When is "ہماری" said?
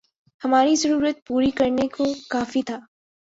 0.41-0.75